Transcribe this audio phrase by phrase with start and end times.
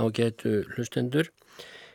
[0.00, 1.28] á getu hlustendur.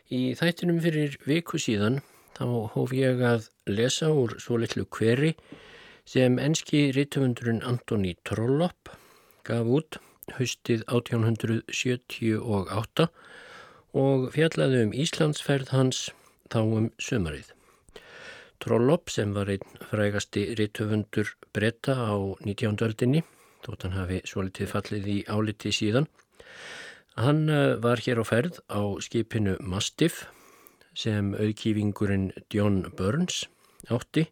[0.06, 1.98] Í þættinum fyrir viku síðan
[2.38, 5.34] þá hóf ég að lesa úr svo litlu hveri
[6.06, 8.94] sem enski rítumundurinn Antoni Trollopp
[9.46, 9.98] gaf út
[10.36, 13.08] haustið 1878
[13.96, 16.10] og fjallaði um Íslandsferð hans
[16.52, 17.56] þá um sömarið.
[18.62, 22.78] Trollopp sem var einn frægasti rítumundur bretta á 19.
[22.86, 23.22] öldinni,
[23.64, 26.08] þótt hann hafi svo litið fallið í áliti síðan,
[27.16, 30.26] Hann eh, var hér á ferð á skipinu Mastiff
[30.96, 33.46] sem auðkýfingurinn John Burns
[33.88, 34.26] átti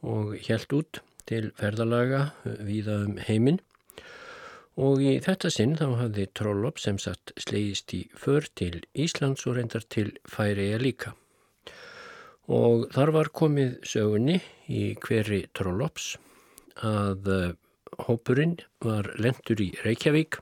[0.00, 2.30] og helt út til ferðalaga
[2.64, 3.60] viða um heiminn
[4.80, 9.58] og í þetta sinn þá hafði Trollopp sem satt slegist í för til Íslands og
[9.58, 11.12] reyndar til Færiða líka.
[12.48, 14.38] Og þar var komið sögunni
[14.72, 16.14] í hveri Trollopps
[16.80, 17.52] að eh,
[18.08, 20.40] hópurinn var lendur í Reykjavík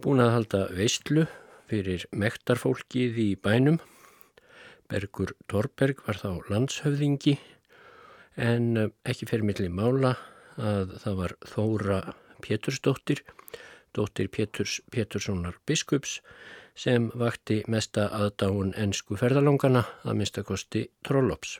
[0.00, 1.26] búin að halda veistlu
[1.70, 3.80] fyrir mektarfólkið í bænum.
[4.88, 7.38] Bergur Torberg var þá landshöfðingi
[8.36, 10.16] en eh, ekki fyrir milli mála
[10.60, 12.00] að það var Þóra
[12.44, 13.22] Pétursdóttir,
[13.96, 16.20] dóttir Péturs Péturssonar biskups
[16.76, 21.58] sem vakti mesta aðdáun ennsku ferðalongana að minnstakosti Trollops.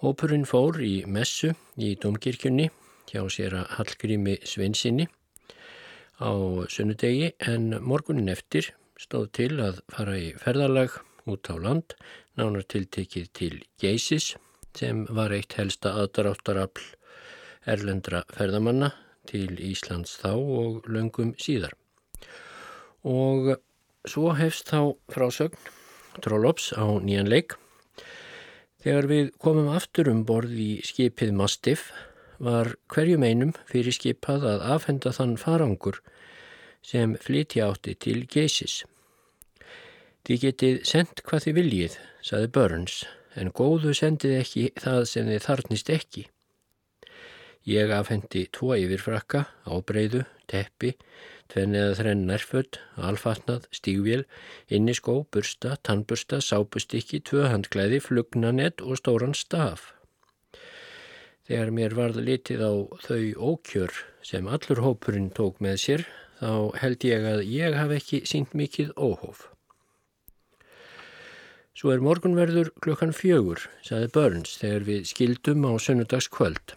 [0.00, 2.70] Hópurinn fór í messu í domkirkjunni
[3.08, 5.06] hjá sér að Hallgrími Svinsinni
[6.20, 6.32] á
[6.72, 10.96] sunnudegi en morgunin eftir stóð til að fara í ferðalag
[11.28, 11.96] út á land,
[12.38, 14.34] nánar tiltekið til Geisis
[14.76, 16.84] sem var eitt helsta aðdaráttarafl
[17.66, 18.92] erlendra ferðamanna
[19.26, 21.74] til Íslands þá og löngum síðar.
[23.02, 23.56] Og
[24.06, 25.58] svo hefst þá frásögn
[26.22, 27.56] Trollops á nýjan leik.
[28.80, 31.90] Þegar við komum aftur um borð í skipið Mastiff
[32.38, 36.00] var hverjum einum fyrir skipað að afhenda þann farangur
[36.86, 38.84] sem flytja átti til geysis.
[40.26, 42.96] Þið getið sendt hvað þið viljið, saði Burns,
[43.38, 46.24] en góðu sendið ekki það sem þið þarnist ekki.
[47.66, 50.92] Ég afhendi tvo yfirfrakka, ábreyðu, teppi,
[51.50, 54.22] tvenni eða þrenn nærföld, alfatnað, stígvél,
[54.70, 59.95] inniskó, bursta, tannbursta, sápustykki, tvö handklæði, flugnanett og stóran staf.
[61.46, 62.72] Þegar mér varð litið á
[63.06, 63.92] þau ókjör
[64.26, 66.02] sem allur hópurinn tók með sér,
[66.40, 69.44] þá held ég að ég hafi ekki sínt mikið óhóf.
[71.76, 76.74] Svo er morgunverður klukkan fjögur, saði Burns, þegar við skildum á sunnudagskvöld.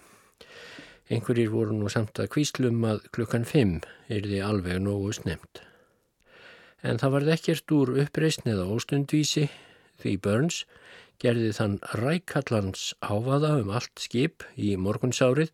[1.10, 3.80] Einhverjir voru nú samt að kvíslum að klukkan fimm
[4.12, 5.64] er því alveg nógu snemt.
[6.86, 9.48] En það varð ekkert úr uppreysnið á óstundvísi
[10.04, 10.62] því Burns
[11.20, 15.52] gerði þann rækallans áfaða um allt skip í morgunsárið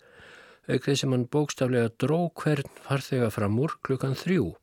[0.70, 4.54] auk þess sem hann bókstaflega dró hvern farþega fram úr klukkan þrjú.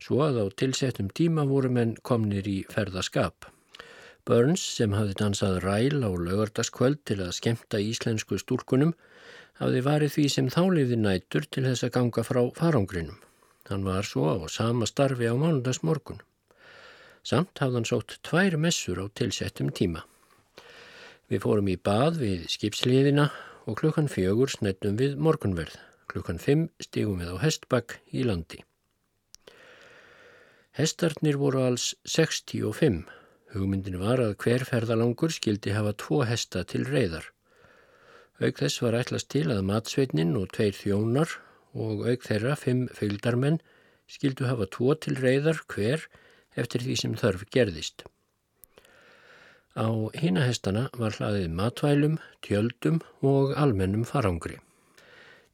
[0.00, 3.48] Svo að á tilsettum tíma voru menn komnir í ferðaskap.
[4.26, 8.94] Burns sem hafði dansað ræl á lögardaskvöld til að skemta íslensku stúrkunum
[9.60, 13.20] hafði varið því sem þáliði nætur til þess að ganga frá farangrinum.
[13.70, 16.20] Hann var svo á sama starfi á mánundagsmorgun.
[17.26, 20.04] Samt hafði hann sótt tvær messur á tilsettum tíma.
[21.26, 23.24] Við fórum í bað við skipsliðina
[23.66, 25.74] og klukkan fjögur snettum við morgunverð.
[26.06, 28.60] Klukkan fimm stígum við á hestbakk í landi.
[30.78, 33.00] Hestarnir voru alls 65.
[33.56, 37.26] Hugmyndin var að hver ferðalangur skildi hafa tvo hesta til reyðar.
[38.38, 41.34] Auk þess var ætlast til að matsveitnin og tveir þjónar
[41.74, 43.58] og auk þeirra fimm fylgdarmenn
[44.06, 46.06] skildu hafa tvo til reyðar hver
[46.56, 48.04] eftir því sem þörf gerðist.
[49.76, 54.56] Á hinahestana var hlaðið matvælum, tjöldum og almennum farangri.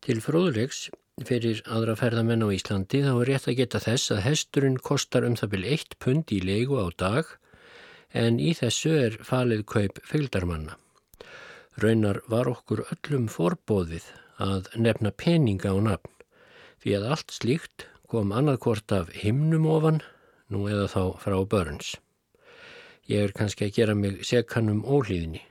[0.02, 0.88] Til fróðulegs
[1.26, 5.34] fyrir aðra ferðamenn á Íslandi þá er rétt að geta þess að hesturinn kostar um
[5.38, 7.34] það byrj eitt pund í leigu á dag
[8.22, 10.78] en í þessu er falið kaup fylgdarmanna.
[11.82, 14.06] Raunar var okkur öllum forbóðið
[14.42, 16.10] að nefna peninga á nafn
[16.82, 20.02] því að allt slíkt kom annarkort af himnum ofan
[20.52, 21.94] nú eða þá frá Burns.
[23.10, 25.42] Ég er kannski að gera mig sekanum ólíðinni,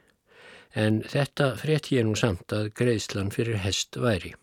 [0.74, 4.34] en þetta frétt ég nú samt að greiðslan fyrir hest væri.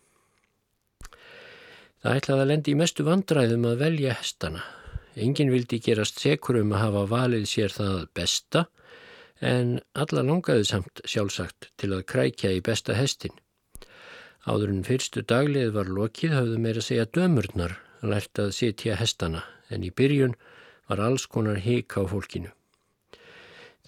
[1.99, 4.61] Það ætlaði að lendi í mestu vandræðum að velja hestana.
[5.19, 8.67] Engin vildi gerast sekur um að hafa valið sér það besta,
[9.41, 13.35] en alla langaði samt sjálfsagt til að krækja í besta hestin.
[14.47, 19.85] Áður en fyrstu daglið var lokið hafðu meira segja dömurnar lært að sitja hestana en
[19.85, 20.37] í byrjun
[20.89, 22.51] var alls konar hík á fólkinu.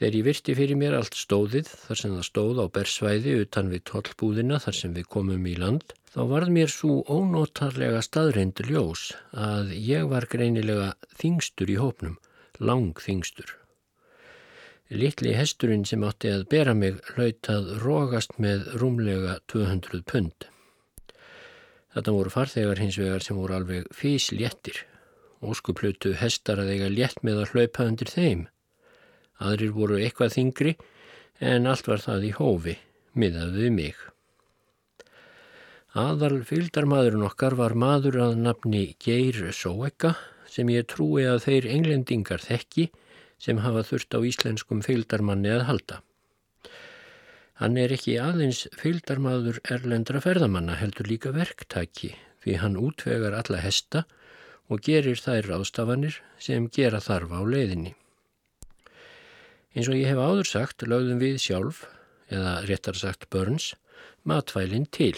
[0.01, 3.83] Þegar ég virti fyrir mér allt stóðið þar sem það stóð á bersvæði utan við
[3.91, 9.75] tollbúðina þar sem við komum í land, þá varð mér svo ónótarlega staðrind ljós að
[9.77, 12.17] ég var greinilega þingstur í hópnum,
[12.57, 13.53] lang þingstur.
[14.91, 20.49] Littli hesturinn sem átti að bera mig hlautað rógast með rúmlega 200 pund.
[21.93, 24.81] Þetta voru farþegar hins vegar sem voru alveg físléttir.
[25.41, 28.41] Óskuplutu hestar að eiga létt með að hlaupa undir þeim.
[29.41, 30.73] Aðrir voru eitthvað þingri
[31.41, 32.75] en allt var það í hófi,
[33.17, 34.03] miðað við mig.
[35.97, 40.13] Aðal fylgdarmadurinn okkar var maður að nafni Geir Sóeka
[40.47, 42.91] sem ég trúi að þeir englendingar þekki
[43.41, 46.01] sem hafa þurft á íslenskum fylgdarmanni að halda.
[47.57, 52.13] Hann er ekki aðeins fylgdarmadur erlendra ferðamanna heldur líka verktaki
[52.45, 54.17] því hann útvegar alla hesta og
[54.79, 57.91] gerir þær ráðstafanir sem gera þarf á leiðinni.
[59.75, 61.85] Eins og ég hef áður sagt lögðum við sjálf,
[62.31, 63.73] eða réttar sagt börns,
[64.23, 65.15] matvælinn til.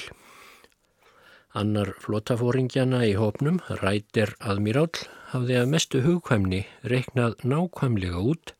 [1.53, 4.89] Annar flotafóringjana í hópnum, Rætir Admirál,
[5.33, 8.55] hafði að mestu hugkvæmni reiknað nákvæmlega út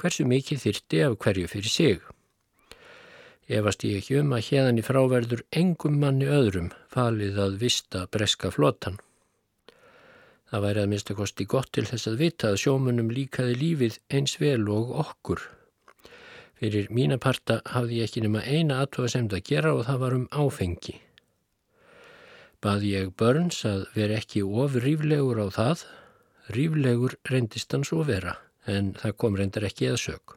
[0.00, 2.00] hversu mikið þyrti af hverju fyrir sig.
[3.50, 8.52] Efast ég ekki um að hérðan í fráverður engum manni öðrum falið að vista breska
[8.54, 8.98] flotan.
[10.50, 14.34] Það væri að minnstu kosti gott til þess að vita að sjómunum líkaði lífið eins
[14.42, 15.44] vel og okkur.
[16.58, 20.16] Fyrir mína parta hafði ég ekki nema eina aðtóða sem það gera og það var
[20.18, 20.96] um áfengi.
[22.60, 25.86] Baði ég börns að vera ekki ofur ríflegur á það,
[26.52, 28.34] ríflegur reyndist hann svo vera,
[28.66, 30.36] en það kom reyndar ekki að sög.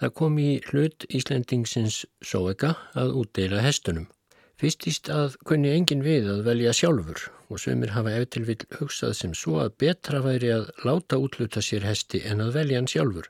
[0.00, 4.08] Það kom í hlut Íslendingsins sóega að útdeila hestunum.
[4.60, 9.32] Fyrstist að kunni engin við að velja sjálfur og sömur hafa eftir vil hugsað sem
[9.34, 13.26] svo að betra væri að láta útluta sér hesti en að velja hann sjálfur.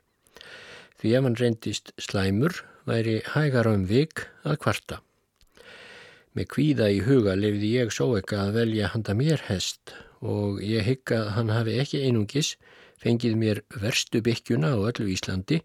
[1.01, 5.01] Því ef hann reyndist slæmur væri hægar á um vik að kvarta.
[6.37, 10.85] Með kvíða í huga lefði ég svo ekki að velja handa mér hest og ég
[10.85, 12.53] hygg að hann hafi ekki einungis
[13.01, 15.63] fengið mér verstu byggjuna á öllu Íslandi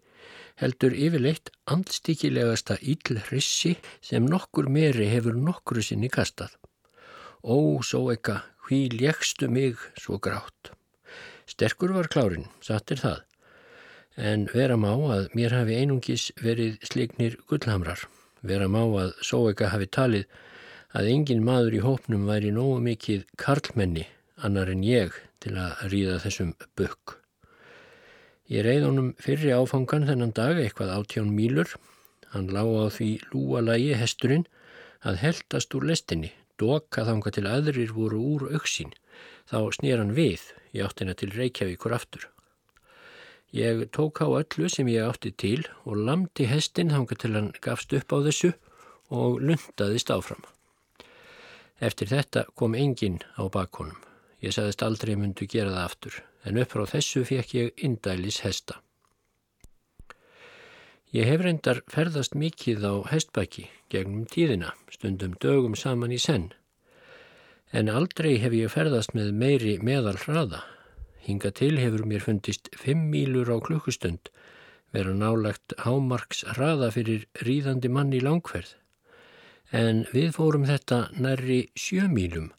[0.61, 3.73] heldur yfirleitt andstikilegasta íllrissi
[4.05, 6.53] sem nokkur meri hefur nokkru sinni kastað.
[7.41, 10.71] Ó, svo ekka, hví lékstu mig svo grátt.
[11.49, 13.19] Sterkur var klárin, satt er það.
[14.17, 18.05] En vera má að mér hafi einungis verið sliknir gullhamrar.
[18.45, 20.27] Vera má að svo ekka hafi talið
[20.93, 24.05] að engin maður í hópnum væri nógu mikið karlmenni
[24.45, 27.20] annar en ég til að ríða þessum bukk.
[28.51, 31.71] Ég reið honum fyrri áfangan þennan dag eitthvað áttján mílur.
[32.33, 34.43] Hann lág á því lúalagi hesturinn
[35.07, 38.91] að heldast úr lestinni doka þanga til aðrir voru úr auksín,
[39.49, 40.43] þá snýr hann við
[40.75, 42.27] í áttina til Reykjavíkur aftur.
[43.55, 47.95] Ég tók á öllu sem ég átti til og lamdi hestin þanga til hann gafst
[47.97, 48.53] upp á þessu
[49.11, 50.43] og lundaðist áfram.
[51.81, 53.97] Eftir þetta kom enginn á bakkonum.
[54.41, 58.79] Ég sagðist aldrei myndu gera það aftur, en upp frá þessu fekk ég indælis hesta.
[61.11, 66.53] Ég hef reyndar ferðast mikið á hestbæki gegnum tíðina, stundum dögum saman í senn.
[67.75, 70.61] En aldrei hef ég ferðast með meiri meðal hraða.
[71.21, 74.31] Hinga til hefur mér fundist fimm mílur á klukkustund,
[74.95, 78.77] vera nálagt hámarks hraða fyrir ríðandi mann í langferð.
[79.71, 82.53] En við fórum þetta nærri sjö mílum,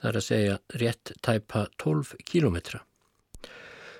[0.00, 2.84] þar að segja rétt tæpa 12 kílometra.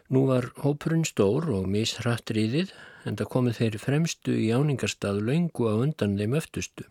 [0.08, 2.70] Nú var hópurinn stór og misrætt ríðið
[3.08, 6.86] en það komið þeir fremstu í áningarstað laungu á undan þeim öftustu.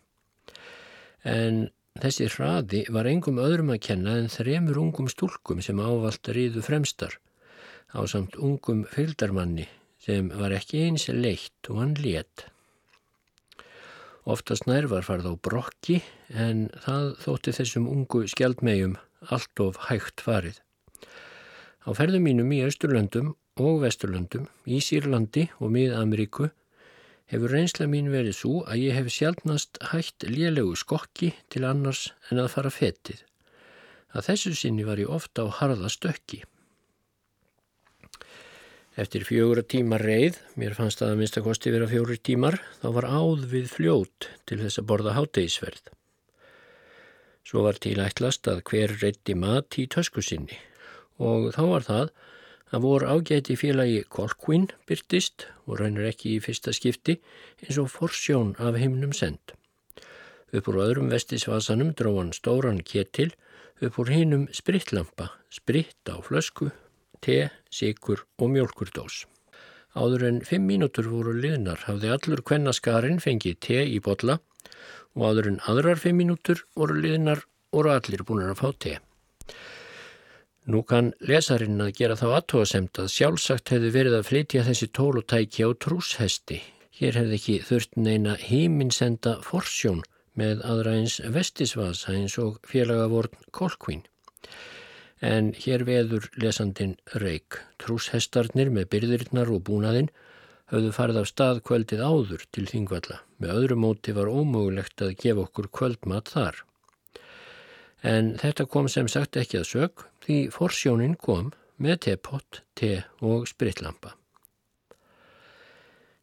[1.26, 1.64] En
[1.98, 7.18] þessi hraði var engum öðrum að kenna en þremur ungum stúlkum sem ávalt ríðu fremstar
[7.90, 9.66] á samt ungum fylgdarmanni
[10.04, 12.46] sem var ekki eins leitt og hann létt.
[14.28, 18.98] Oftast nær var farð á brokki en það þótti þessum ungu skjaldmegjum
[19.34, 20.60] allt of hægt farið.
[21.86, 26.50] Á ferðum mínum í Östurlöndum og Vesturlöndum, í Sýrlandi og Mið-Ameríku
[27.30, 32.42] hefur reynsla mín verið svo að ég hef sjálfnast hægt lélegu skokki til annars en
[32.42, 33.22] að fara fetið.
[34.16, 36.42] Að þessu sinni var ég ofta á harða stökki.
[38.98, 43.44] Eftir fjögur tímar reið, mér fannst að að minnstakosti vera fjórir tímar, þá var áð
[43.52, 45.92] við fljót til þess að borða hátegisverð.
[47.46, 50.58] Svo var tilætlast að hver reytti mat í tösku sinni
[51.18, 52.10] og þá var það
[52.68, 57.18] að voru ágæti félagi Kolkvinn byrtist og raunir ekki í fyrsta skipti
[57.64, 59.54] eins og forsjón af heimnum send.
[60.52, 63.32] Upp úr öðrum vestisvasanum dró hann stóran ketil,
[63.84, 66.70] upp úr hinnum spritlampa, spritt á flösku,
[67.20, 69.26] te, sikur og mjölkurdós.
[69.96, 74.38] Áður en fimm mínútur voru liðnar hafði allur kvennaskarinn fengið te í botla
[75.16, 78.98] og áður en aðrar fimm mínútur voru liðinar voru allir búin að fá te.
[80.68, 85.14] Nú kann lesarinn að gera þá aðtóasemt að sjálfsagt hefði verið að flytja þessi tól
[85.16, 86.58] og tæki á trúshesti.
[86.98, 90.02] Hér hefði ekki þurft neina heiminsenda forsjón
[90.36, 94.04] með aðra eins vestisvasa eins og félagavorn Kolkvín.
[95.24, 97.62] En hér veður lesandin reik.
[97.80, 100.12] Trúshestarnir með byrðirinnar og búnaðinn
[100.68, 103.22] höfðu farið af stað kvöldið áður til þingvalla.
[103.40, 106.64] Með öðru móti var ómögulegt að gefa okkur kvöldmat þar.
[108.02, 113.48] En þetta kom sem sagt ekki að sög því forsjónin kom með tepott, te og
[113.50, 114.14] spritlampa.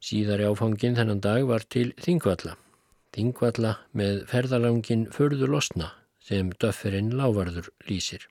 [0.06, 2.54] Síðari áfangin þennan dag var til þingvalla.
[3.16, 8.28] Þingvalla með ferðalangin förðu losna sem döfferinn lávarður lýsir.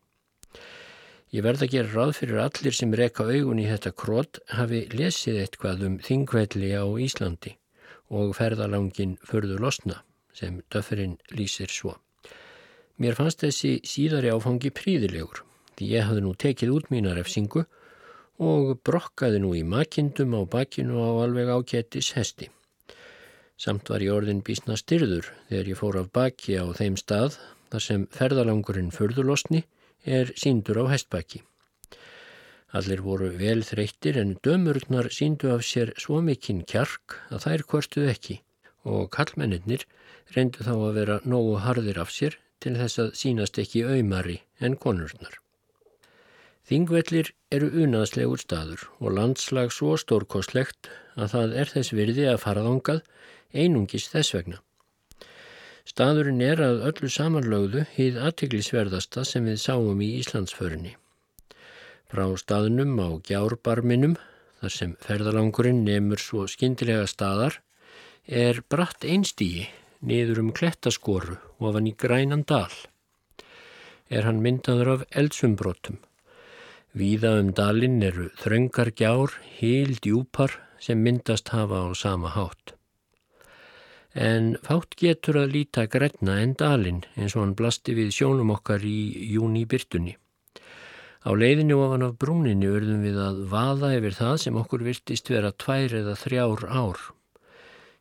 [1.34, 5.40] Ég verð að gera ráð fyrir allir sem reka augun í þetta krót hafi lesið
[5.42, 7.56] eitthvað um þingvelli á Íslandi
[8.14, 10.04] og ferðalangin förðu losna
[10.36, 11.96] sem döfferinn lýsir svo.
[13.02, 15.42] Mér fannst þessi síðari áfangi príðilegur
[15.74, 17.64] því ég hafði nú tekið út mína refsingu
[18.38, 22.50] og brokkaði nú í makindum á bakinu á alveg ákettis hesti.
[23.58, 27.38] Samt var ég orðin bísna styrður þegar ég fór af baki á þeim stað
[27.70, 29.64] þar sem ferðalangurinn förðulosni
[30.04, 31.42] er síndur á hestbaki.
[32.74, 38.08] Allir voru vel þreyttir en dömurnar síndu af sér svo mikinn kjark að þær kvörtuð
[38.10, 38.40] ekki
[38.86, 39.86] og kallmennir
[40.34, 44.76] reyndu þá að vera nógu harðir af sér til þess að sínast ekki auðmari en
[44.80, 45.38] konurnar.
[46.64, 53.02] Þingvellir eru unaðslegur staður og landslag svo stórkostlegt að það er þess virði að faraðongað
[53.52, 54.60] einungis þess vegna.
[55.84, 60.94] Staðurinn er að öllu samanlögðu hýð aðtiklisverðasta sem við sáum í Íslandsförinni.
[62.08, 64.16] Frá staðnum á gjárbarminum,
[64.62, 67.60] þar sem ferðalangurinn nefnur svo skindilega staðar,
[68.24, 69.68] er bratt einstígi
[70.10, 72.72] niður um klettaskoru og af hann í grænan dal.
[74.12, 75.98] Er hann myndaður af eldsumbrótum.
[76.94, 82.74] Víða um dalinn eru þröngar gjár, híl djúpar sem myndast hafa á sama hátt
[84.14, 88.84] en fátt getur að líta græna en dalinn eins og hann blasti við sjónum okkar
[88.86, 90.14] í júni byrtunni.
[91.24, 95.50] Á leiðinu ofan af brúninu verðum við að vaða yfir það sem okkur virtist vera
[95.50, 97.00] tvær eða þrjár ár.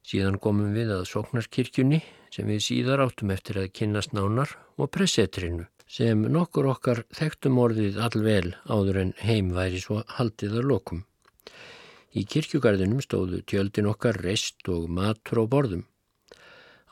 [0.04, 2.02] Síðan komum við að Soknarkirkjunni
[2.34, 8.00] sem við síðar áttum eftir að kynast nánar og pressetrinu sem nokkur okkar þekktum orðið
[8.02, 11.04] allvel áður en heim væri svo haldið að lokum.
[12.14, 15.86] Í kirkjugarðinum stóðu tjöldin okkar rest og matur á borðum.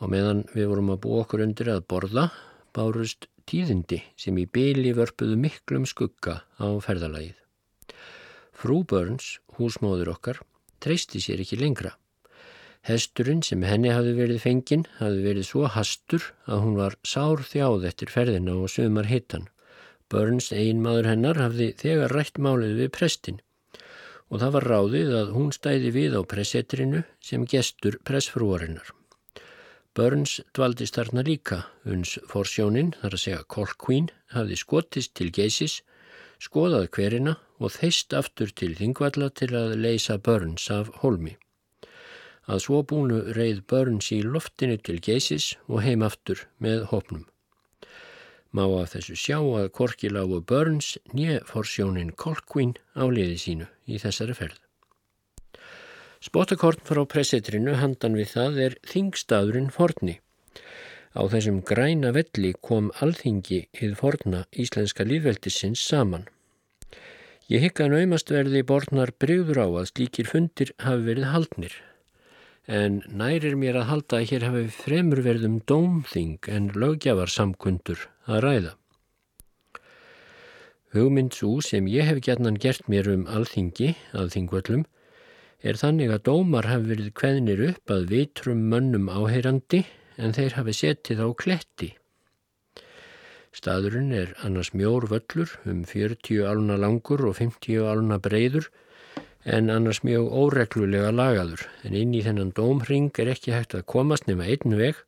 [0.01, 2.29] Á meðan við vorum að búa okkur undir að borða
[2.73, 7.37] bárust tíðindi sem í byli vörpuðu miklum skugga á ferðalagið.
[8.55, 10.41] Frú Burns, húsmóður okkar,
[10.81, 11.97] treysti sér ekki lengra.
[12.89, 17.85] Hesturinn sem henni hafi verið fenginn hafi verið svo hastur að hún var sár þjáð
[17.91, 19.47] eftir ferðina og sögumar hittan.
[20.09, 23.41] Burns, ein maður hennar, hafði þegar rætt málið við prestin
[24.31, 28.93] og það var ráðið að hún stæði við á pressetrinu sem gestur pressfrúarinnar.
[29.91, 35.81] Burns dvaldist þarna líka, uns forsjónin, þar að segja Colqueen, hafði skotist til geysis,
[36.39, 41.35] skoðað hverina og þeist aftur til þingvalla til að leysa Burns af holmi.
[42.49, 47.27] Að svo búinu reið Burns í loftinu til geysis og heim aftur með hopnum.
[48.51, 54.01] Má af þessu sjá að Korki lágu Burns nýja forsjónin Colqueen á liði sínu í
[54.01, 54.57] þessari ferð.
[56.21, 60.19] Spottakorn frá pressetrinu handan við það er þingstaðurinn forni.
[61.17, 66.27] Á þessum græna velli kom alþingi hið forna íslenska lífveldisins saman.
[67.51, 71.73] Ég að naumast verði borðnar breyður á að slíkir fundir hafi verið haldnir.
[72.69, 78.73] En nærir mér að halda að hér hafi fremur verðum dómþing en lögjafarsamkundur að ræða.
[80.93, 84.83] Hugmynd svo sem ég hef gætnan gert mér um alþingi að þingvöllum
[85.63, 89.85] er þannig að dómar hafi verið kveðnir upp að vitrum mönnum áheyrandi
[90.21, 91.89] en þeir hafi setið á kletti.
[93.51, 98.69] Staðurinn er annars mjór völlur um 40 aluna langur og 50 aluna breyður
[99.43, 104.27] en annars mjög óreglulega lagaður en inn í þennan dómring er ekki hægt að komast
[104.29, 104.99] nema einn veg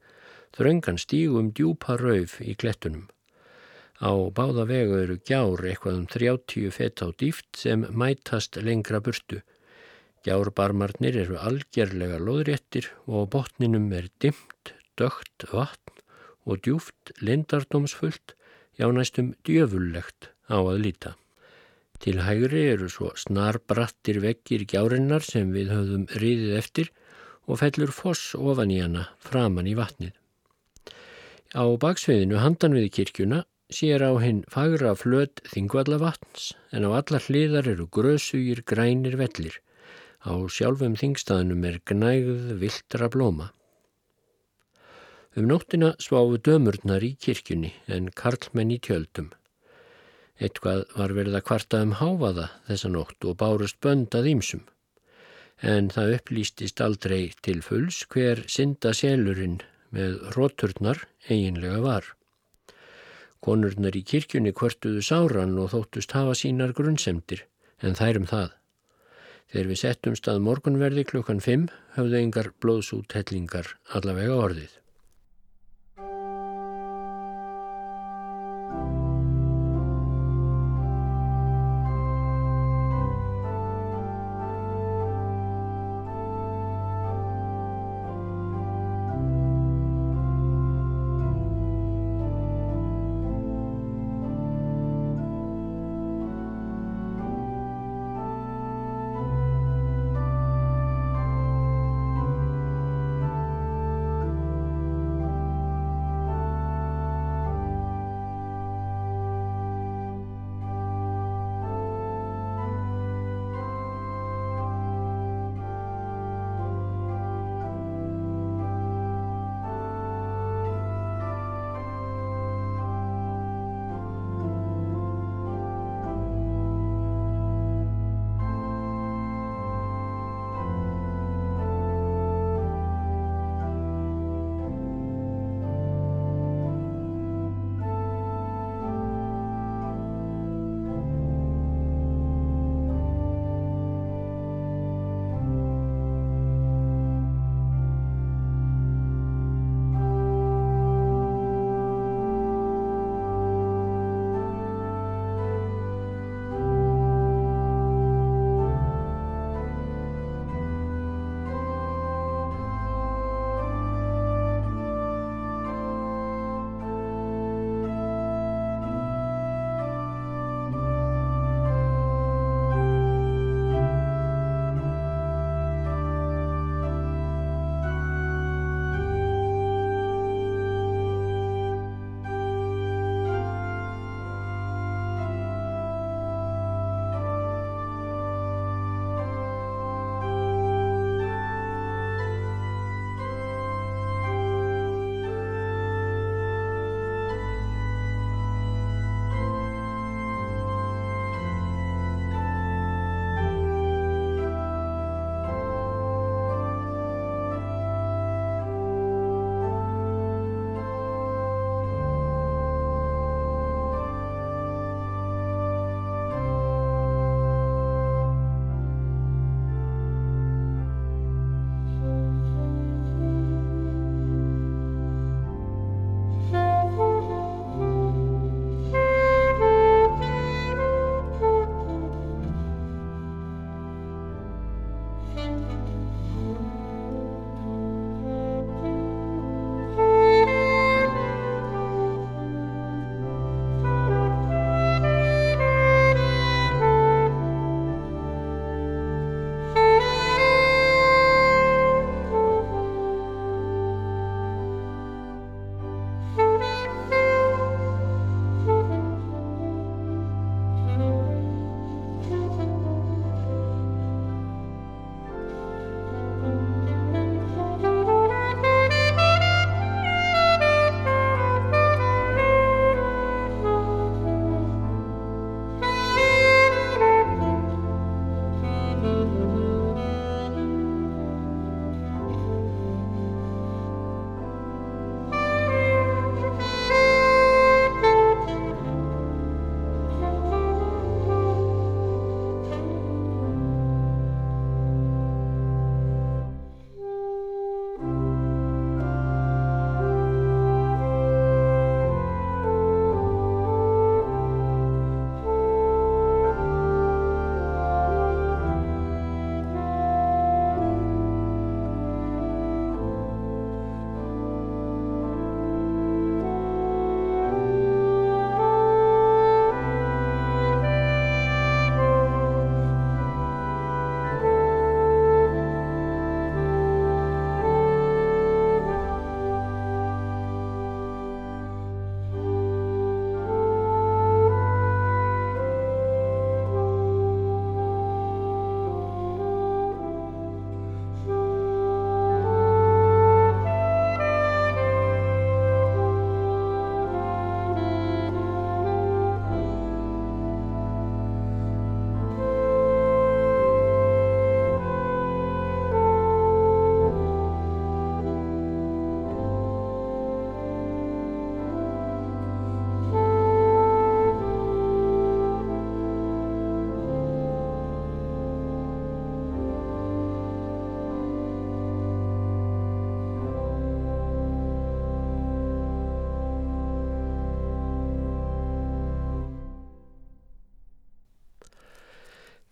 [0.57, 3.09] þröngan stígum djúpa rauf í klettunum.
[4.01, 9.43] Á báða vegu eru gjár eitthvað um 30 fett á dýft sem mætast lengra burtu
[10.23, 15.99] Gjárbarmarnir eru algjörlega loðréttir og botninum er dimmt, dögt vatn
[16.47, 18.35] og djúft, lindardómsfullt,
[18.79, 21.11] já næstum djöfullegt á að líta.
[22.01, 26.91] Til hægri eru svo snarbrattir vekkir gjárinnar sem við höfðum riðið eftir
[27.47, 30.13] og fellur foss ofan í hana framann í vatnið.
[31.53, 37.69] Á baksviðinu handan við kirkjuna sér á hinn fagra flöt þingvallavatns en á allar hliðar
[37.73, 39.59] eru grösugir grænir vellir.
[40.23, 43.51] Á sjálfum þingstaðnum er gnægð viltra blóma.
[45.35, 49.31] Um nóttina sváfu dömurnar í kirkjunni en karlmenn í tjöldum.
[50.41, 54.63] Eitthvað var verið að kvarta um háfaða þessa nótt og bárust böndað ímsum.
[55.61, 59.61] En það upplýstist aldrei til fulls hver synda selurinn
[59.93, 62.09] með róturnar eiginlega var.
[63.43, 67.45] Konurnar í kirkjunni kvörtuðu sáran og þóttust hafa sínar grunnsemdir,
[67.83, 68.53] en þærum það.
[69.51, 74.71] Þegar við settum stað morgunverði klukkan 5 höfðu yngar blóðsúthellingar allavega orðið.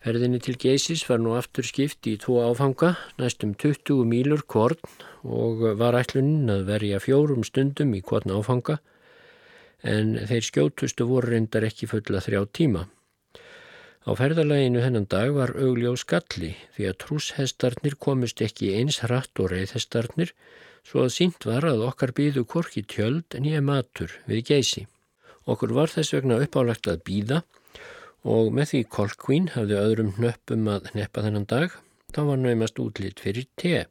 [0.02, 4.80] Ferðinni til Geisis var nú aftur skipt í tvo áfanga, næstum 20 mílur korn
[5.22, 8.80] og var ætlunin að verja fjórum stundum í korn áfanga
[9.86, 12.88] en þeir skjótustu voru reyndar ekki fulla þrjá tíma.
[14.02, 19.54] Á ferðalæginu hennan dag var augljó skalli því að trúshestarnir komist ekki eins hratt og
[19.54, 20.34] reyðhestarnir
[20.82, 24.88] svo að sínt var að okkar býðu korki tjöld en ég matur við geysi.
[25.46, 27.44] Okkur var þess vegna uppálagt að býða
[28.24, 31.74] og með því Kolkvín hafði öðrum nöppum að neppa þennan dag,
[32.14, 33.86] þá var næmast útlýtt fyrir te.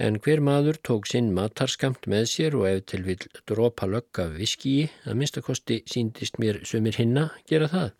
[0.00, 4.32] En hver maður tók sinn matarskamt með sér og ef til vil dropa lögg af
[4.38, 7.92] viskíi, að minnstakosti síndist mér sumir hinna gera það.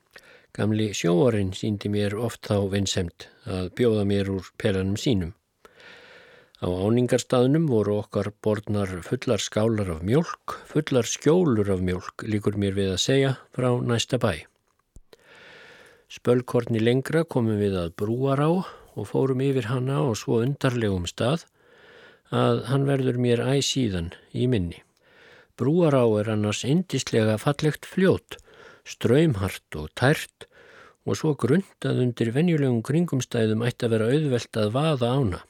[0.52, 5.32] Gamli sjóorinn síndi mér oft þá vinsemt að bjóða mér úr pelanum sínum.
[6.62, 12.76] Á áningarstaðnum voru okkar borðnar fullar skálar af mjölk, fullar skjólur af mjölk, líkur mér
[12.78, 14.51] við að segja, frá næsta bæ.
[16.12, 21.46] Spölkorni lengra komum við að brúar á og fórum yfir hana á svo undarlegum stað
[22.28, 24.82] að hann verður mér æg síðan í minni.
[25.56, 28.36] Brúar á er annars indislega fallegt fljót,
[28.84, 30.48] ströymhart og tært
[31.08, 35.40] og svo grund að undir venjulegum kringumstæðum ætti að vera auðvelt að vaða ána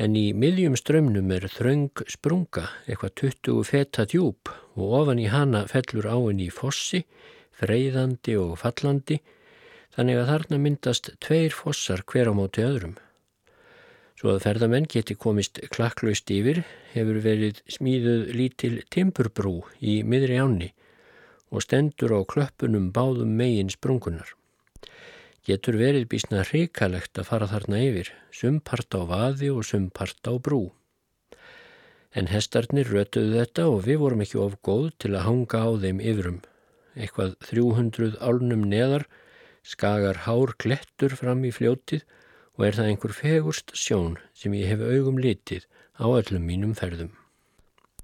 [0.00, 5.66] en í miðjum strömmnum er þröng sprunga, eitthvað 20 feta djúb og ofan í hana
[5.68, 7.02] fellur áinn í fossi,
[7.60, 9.18] freyðandi og fallandi,
[10.00, 12.96] þannig að þarna myndast tveir fossar hver á móti öðrum.
[14.16, 20.72] Svo að ferðamenn geti komist klakklaust yfir hefur verið smíðuð lítil timburbrú í miðri áni
[21.52, 24.32] og stendur á klöppunum báðum megin sprungunar
[25.46, 30.70] getur verið bísna hrikalegt að fara þarna yfir, sumpart á vaði og sumpart á brú.
[32.12, 36.00] En hestarnir rötuðu þetta og við vorum ekki of góð til að hanga á þeim
[36.12, 36.38] yfirum.
[36.98, 39.06] Eitthvað 300 álnum neðar
[39.66, 42.04] skagar hár klettur fram í fljótið
[42.58, 45.66] og er það einhver fegurst sjón sem ég hef augum litið
[46.00, 47.12] á öllum mínum ferðum.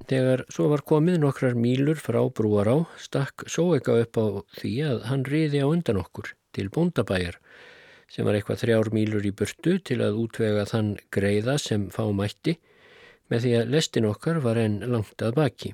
[0.07, 4.27] Þegar svo var komið nokkrar mílur frá brúar á, stakk sóega upp á
[4.61, 7.41] því að hann riði á undan okkur til bóndabæjar
[8.13, 12.55] sem var eitthvað þrjár mílur í burtu til að útvega þann greiða sem fá mætti
[13.33, 15.73] með því að lestin okkar var enn langt að baki.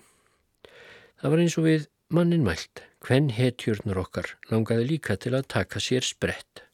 [1.20, 5.82] Það var eins og við mannin mælt, hvenn hetjurnar okkar langaði líka til að taka
[5.82, 6.64] sér sprett.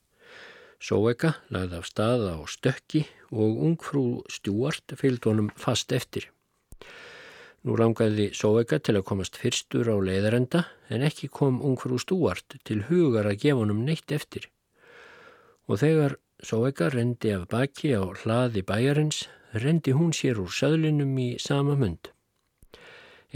[0.78, 6.28] Sóeka lagði af staða á stökki og ungfrú stjúart fylgd honum fast eftir.
[7.66, 10.62] Nú langaði Sóvega til að komast fyrstur á leiðarenda
[10.94, 14.46] en ekki kom ungfrú Stúart til hugar að gefa honum neitt eftir.
[15.66, 21.32] Og þegar Sóvega rendi af baki á hlaði bæjarins, rendi hún sér úr söðlinum í
[21.42, 22.12] sama mund.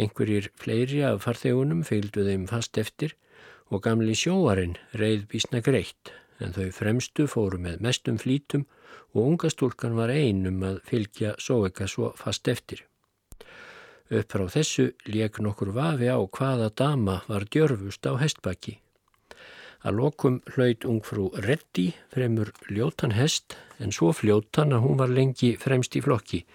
[0.00, 3.12] Einhverjir fleiri af farþegunum fylgdu þeim fast eftir
[3.68, 8.64] og gamli sjóarinn reið bísna greitt en þau fremstu fóru með mestum flítum
[9.12, 12.86] og ungastúlkan var einum að fylgja Sóvega svo fast eftir.
[14.12, 18.78] Upp frá þessu leik nokkur vafi á hvaða dama var djörfust á hestbakki.
[19.84, 25.56] Að lokum hlaut ungfrú Reddi fremur ljótan hest en svo fljótan að hún var lengi
[25.60, 26.46] fremst í flokki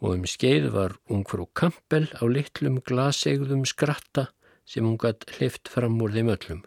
[0.00, 4.30] og um skeið var ungfrú Kampel á litlum glasegðum skratta
[4.64, 6.60] sem hún gatt hlift fram úr þeim öllum.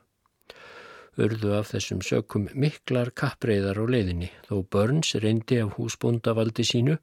[1.18, 6.98] Urðu af þessum sökum miklar kappreiðar á leiðinni þó Börns reyndi af húsbóndavaldi sínu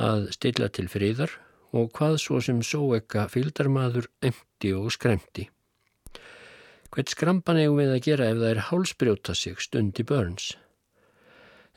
[0.00, 1.34] að stilla til fríðar
[1.76, 5.48] og hvað svo sem sóekka fylgdarmadur emti og skremti.
[6.88, 10.54] Hvert skrampan eigum við að gera ef það er hálsbrjóta sig stundi börns?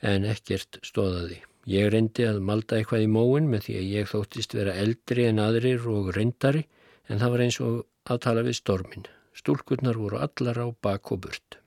[0.01, 1.41] En ekkert stóðaði.
[1.69, 5.41] Ég reyndi að malda eitthvað í móin með því að ég þóttist vera eldri en
[5.43, 6.63] aðrir og reyndari
[7.07, 7.75] en það var eins og
[8.09, 9.05] að tala við stormin.
[9.37, 11.59] Stúlkurnar voru allar á bak og burt.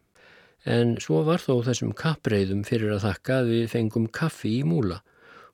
[0.65, 5.03] En svo var þó þessum kappreiðum fyrir að þakka að við fengum kaffi í múla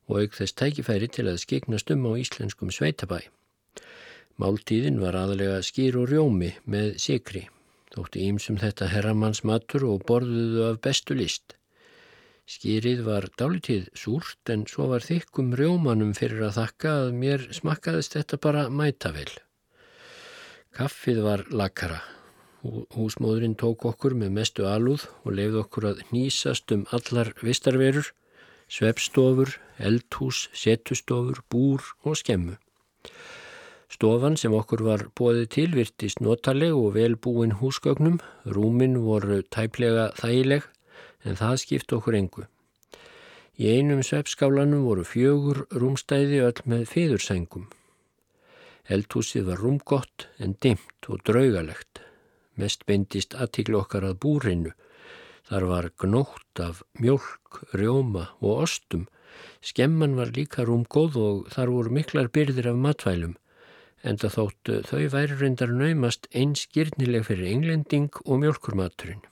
[0.08, 3.20] og auk þess tækifæri til að skiknast um á íslenskum sveitabæ.
[4.40, 7.44] Máltíðin var aðalega skýr og rjómi með sikri,
[7.92, 11.59] þótti ímsum þetta herramanns matur og borðuðu af bestu list.
[12.50, 18.16] Skýrið var dálitið súrt en svo var þykkum rjómanum fyrir að þakka að mér smakkaðist
[18.16, 19.28] þetta bara mætavel.
[20.74, 22.00] Kaffið var lakara.
[22.96, 28.10] Húsmóðurinn tók okkur með mestu alúð og leiði okkur að nýsast um allar vistarverur
[28.70, 32.56] svepstofur, eldhús, setustofur, búr og skemmu.
[33.90, 40.68] Stofan sem okkur var bóðið til virtist notaleg og velbúin húsgögnum, rúmin voru tæplega þægileg
[41.24, 42.46] en það skipt okkur engu.
[43.60, 47.66] Í einum svepskálanum voru fjögur rúmstæði öll með fýðursængum.
[48.90, 52.00] Eldhúsið var rúmgott en dimt og draugalegt.
[52.56, 54.72] Mest beindist aðtíklu okkar að búrinu
[55.50, 59.08] Þar var gnótt af mjölk, rjóma og ostum.
[59.66, 63.34] Skemman var líka rúmgóð og þar voru miklar byrðir af matvælum.
[64.06, 69.26] Enda þóttu þau væri reyndar naumast einskirnileg fyrir englending og mjölkurmaturinn.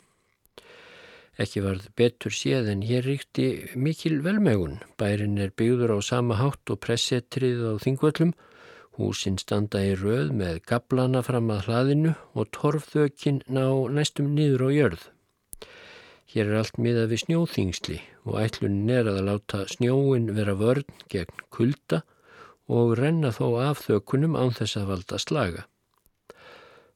[1.38, 3.44] Ekki varð betur séð en hér ríkti
[3.78, 4.80] mikil velmegun.
[4.98, 8.32] Bærin er byggður á sama hátt og pressetrið á þingvöllum.
[8.98, 14.70] Húsin standa í röð með gablana fram að hlaðinu og torfþökin ná næstum niður á
[14.74, 15.04] jörð.
[16.28, 21.46] Hér er allt miðað við snjóþingsli og ætlunin er að láta snjóin vera vörn gegn
[21.54, 22.02] kulda
[22.66, 25.68] og renna þó af þökunum án þess að valda slaga.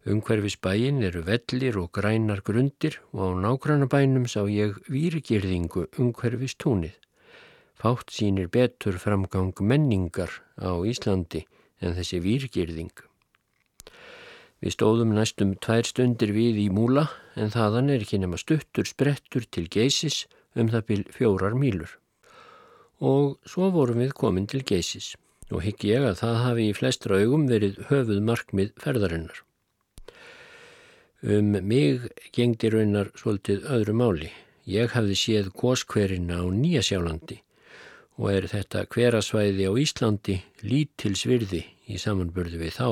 [0.03, 6.97] Umhverfis bæin eru vellir og grænar grundir og á nágrannabænum sá ég výrgirðingu umhverfis túnið.
[7.79, 11.45] Fátt sínir betur framgang menningar á Íslandi
[11.79, 12.91] en þessi výrgirðing.
[14.59, 17.07] Við stóðum næstum tvær stundir við í múla
[17.39, 20.25] en þaðan er ekki nema stuttur sprettur til geysis
[20.59, 21.95] um það byl fjórar mýlur.
[22.99, 25.15] Og svo vorum við komin til geysis
[25.55, 29.43] og higg ég að það hafi í flestra augum verið höfuð markmið ferðarinnar.
[31.23, 32.01] Um mig
[32.35, 34.29] gengdi raunar svolítið öðru máli.
[34.67, 37.37] Ég hafði séð góskverina á Nýjasjálandi
[38.19, 40.35] og er þetta hverasvæði á Íslandi
[40.67, 42.89] lítilsvirði í samanbörðu við þá.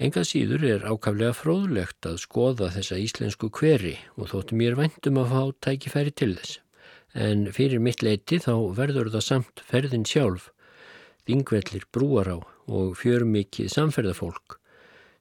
[0.00, 5.34] Enga síður er ákaflega fróðlegt að skoða þessa íslensku hveri og þóttu mér væntum að
[5.34, 6.60] fá tækifæri til þess.
[7.12, 10.48] En fyrir mitt leiti þá verður það samt ferðin sjálf,
[11.28, 14.57] þingvellir brúar á og fjörmikið samferðafólk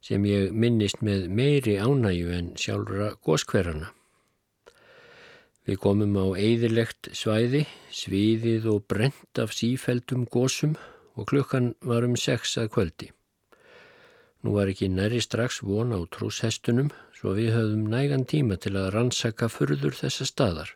[0.03, 3.91] sem ég minnist með meiri ánæju en sjálfra góskverana.
[5.67, 10.77] Við komum á eðilegt svæði, sviðið og brent af sífældum gósum
[11.17, 13.09] og klukkan var um sex að kvöldi.
[14.45, 18.91] Nú var ekki næri strax von á trúshestunum svo við höfðum nægan tíma til að
[18.93, 20.69] rannsaka furður þessa staðar.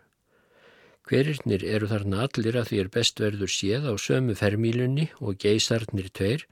[1.07, 6.09] Hverirnir eru þarna allir að því er best verður séð á sömu fermílunni og geysarnir
[6.11, 6.45] tveir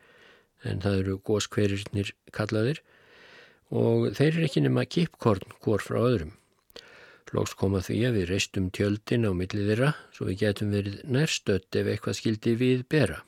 [0.67, 2.81] en það eru góskverirnir kallaðir
[3.69, 6.35] og þeir eru ekki nema kipkorn hvort frá öðrum.
[7.29, 11.77] Lóks koma því að við reistum tjöldin á millið þeirra svo við getum verið nærstött
[11.77, 13.19] ef eitthvað skildi við bera.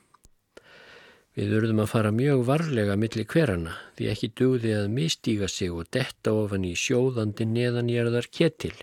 [1.38, 5.86] Við urðum að fara mjög varlega millir hverana því ekki dugði að mistíga sig og
[5.94, 8.74] detta ofan í sjóðandi neðanjörðar ketil.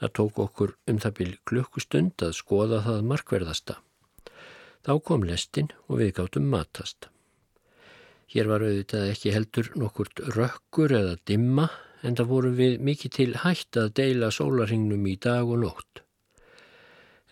[0.00, 3.78] Það tók okkur um það byrj klukkustund að skoða það markverðasta.
[4.84, 7.09] Þá kom lestin og við gáttum matast.
[8.30, 11.64] Hér var auðvitað ekki heldur nokkurt rökkur eða dimma
[12.06, 16.02] en það voru við mikið til hætt að deila sólarhingnum í dag og nótt.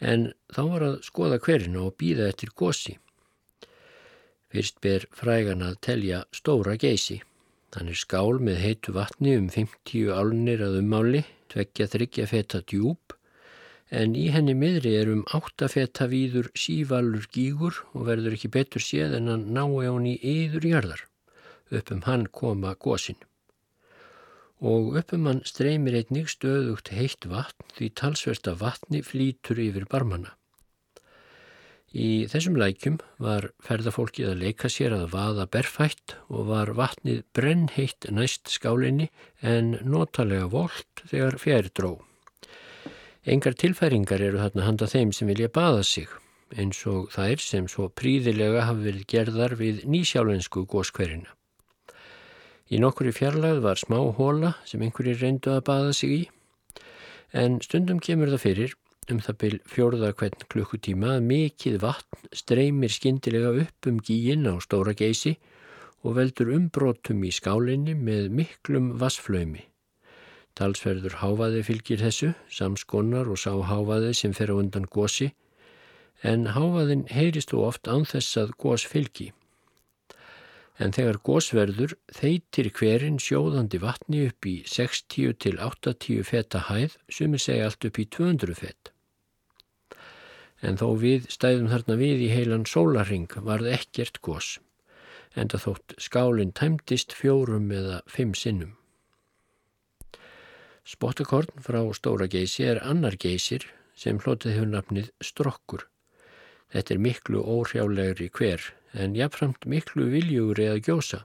[0.03, 2.97] En þá var að skoða hverjina og býða eftir gósi.
[4.51, 7.21] Fyrst ber frægan að telja stóra geysi.
[7.77, 13.18] Hann er skál með heitu vatni um 50 álnir að ummáli, tveggja þryggja feta djúb
[13.91, 19.17] en í henni miðri er um áttafetta víður sívalur gígur og verður ekki betur séð
[19.19, 21.05] en hann nái án í yður jarðar.
[21.73, 23.21] Upp um hann koma gósin.
[24.61, 30.35] Og upp um hann streymir einnig stöðugt heitt vatn því talsversta vatni flýtur yfir barmana.
[31.89, 38.11] Í þessum lækjum var ferðafólkið að leika sér að vaða berfætt og var vatnið brennheitt
[38.13, 39.09] næst skálinni
[39.41, 42.08] en notalega volt þegar fjær dró.
[43.29, 46.09] Engar tilfæringar eru þarna handa þeim sem vilja baða sig,
[46.57, 51.35] eins og þær sem svo príðilega hafi verið gerðar við nýsjálfensku góskverina.
[52.73, 56.23] Í nokkuri fjarlagð var smá hóla sem einhverjir reyndu að baða sig í,
[57.37, 58.77] en stundum kemur það fyrir
[59.13, 64.57] um það byl fjórða hvern klukkutíma að mikið vatn streymir skindilega upp um gíin á
[64.65, 65.37] stóra geysi
[66.01, 69.68] og veldur umbrótum í skálinni með miklum vassflöymi.
[70.59, 75.29] Talsverður háfaði fylgir þessu, samskonar og sá háfaði sem fer á undan gósi,
[76.27, 79.29] en háfaðin heyrist þú oft án þess að gós fylgi.
[80.83, 87.43] En þegar gósverður þeitir hverinn sjóðandi vatni upp í 60 til 80 feta hæð, sumir
[87.43, 88.93] segja allt upp í 200 fet.
[90.63, 94.57] En þó við stæðum þarna við í heilan sólaring varð ekkert gós,
[95.39, 98.78] en það þótt skálinn tæmtist fjórum eða fimm sinnum.
[100.89, 103.67] Spottakorn frá stóra geysi er annar geysir
[103.99, 105.83] sem hlotið hefur nafnið strokkur.
[106.73, 108.65] Þetta er miklu óhrjálegri hver
[108.97, 111.21] en jafnframt miklu viljúri að gjósa.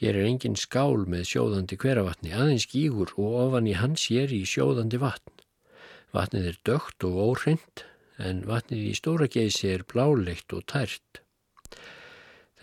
[0.00, 4.46] Hér er engin skál með sjóðandi hveravatni, aðeins gígur og ofan í hans hér í
[4.48, 5.44] sjóðandi vatn.
[6.16, 7.84] Vatnið er dögt og óhreint
[8.16, 11.20] en vatnið í stóra geysi er blálegt og tært.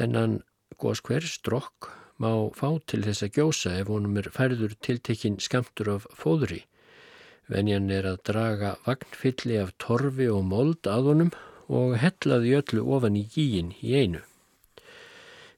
[0.01, 0.39] Þennan
[0.81, 6.07] góðskver strokk má fá til þess að gjósa ef honum er færður tiltekinn skamtur af
[6.19, 6.65] fóðri.
[7.49, 11.31] Venjan er að draga vagnfylli af torfi og mold að honum
[11.79, 14.21] og hellaði öllu ofan í gíin í einu.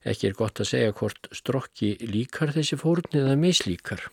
[0.08, 4.08] Ekki er gott að segja hvort strokki líkar þessi fórn eða mislíkar.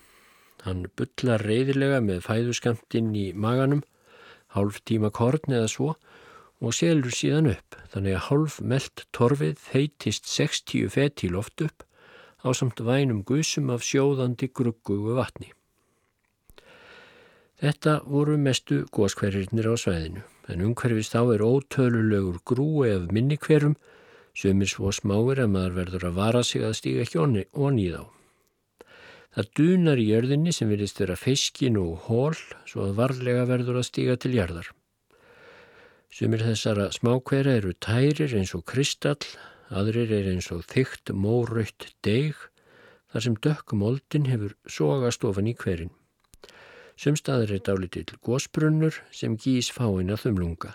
[0.65, 3.85] Hann bullar reyðilega með fæðuskamtinn í maganum,
[4.57, 5.95] hálf tíma korn eða svo
[6.59, 11.85] og selur síðan upp, þannig að hálf meld torfið þeitist 60 feti loft upp
[12.45, 15.53] á samt vænum gusum af sjóðandi gruggugu vatni.
[17.59, 23.75] Þetta voru mestu góskverðirnir á svæðinu, en umhverfist þá er ótölulegur grúi af minnikverfum,
[24.39, 28.07] sömur svo smáir að maður verður að vara sig að stíga ekki onni í þá.
[29.35, 33.89] Það dunar í jörðinni sem vilist vera feiskin og hól, svo að varlega verður að
[33.91, 34.71] stíga til jörðar.
[36.15, 39.27] Sumir þessara smákvera eru tærir eins og kristall,
[39.69, 42.37] aðrir er eins og þygt móraut deg
[43.13, 45.93] þar sem dökkumoldin hefur sogast ofan í hverin.
[46.99, 50.75] Sumstaður er dálitill gósbrunnur sem gís fáina þumlunga.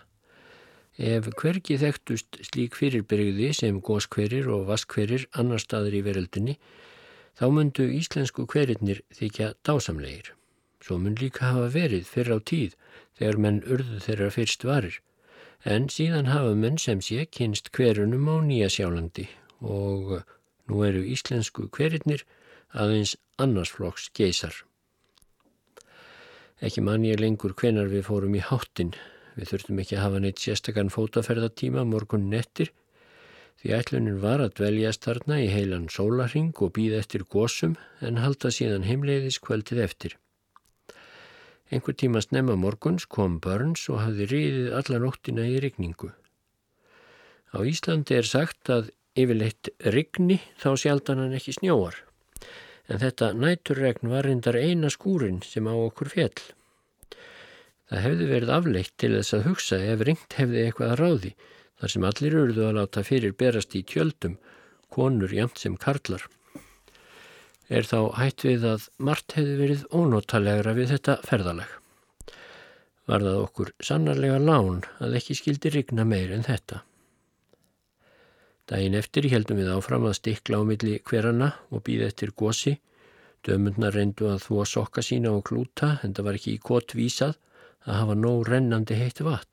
[0.93, 6.59] Ef hverki þekktust slík fyrirbyrgði sem góskverir og vaskverir annar staður í veröldinni,
[7.33, 10.31] þá mundu íslensku hverinnir þykja dásamlegir.
[10.83, 12.77] Svo mun líka hafa verið fyrr á tíð
[13.17, 15.01] þegar menn urðu þeirra fyrst varir
[15.63, 19.27] en síðan hafa menn sem sé kynst hverunum á Nýja sjálandi
[19.63, 20.19] og
[20.67, 22.25] nú eru íslensku hverinnir
[22.73, 24.53] aðeins annarsflokks geysar.
[26.63, 28.93] Ekki man ég lengur hvenar við fórum í háttin.
[29.35, 32.71] Við þurftum ekki að hafa neitt sérstakann fótaferðatíma morgun nettir
[33.61, 38.51] því ætlunin var að dveljast þarna í heilan sólaring og býða eftir gósum en halda
[38.51, 40.17] síðan heimleiðis kvöldið eftir.
[41.73, 46.11] Einhver tíma snemma morguns kom Burns og hafði riðið alla nóttina í rigningu.
[47.49, 51.97] Á Íslandi er sagt að yfirleitt rigni þá sjaldan hann ekki snjóar.
[52.85, 56.45] En þetta næturregn var reyndar eina skúrin sem á okkur fjell.
[57.89, 61.33] Það hefði verið afleitt til þess að hugsa ef ringt hefði eitthvað að ráði
[61.81, 64.37] þar sem allir urðu að láta fyrir berast í tjöldum,
[64.93, 66.29] konur jamt sem karlar
[67.73, 71.69] er þá hætt við að margt hefði verið ónótalegra við þetta ferðaleg.
[73.09, 76.83] Var það okkur sannarlega lán að ekki skildi rigna meir en þetta.
[78.69, 82.77] Dægin eftir heldum við áfram að stikla á milli hverana og býða eftir gósi.
[83.43, 87.35] Dömundna reyndu að þvó sokka sína og klúta en það var ekki í kott vísað
[87.83, 89.49] að hafa nóg rennandi heitt vatn.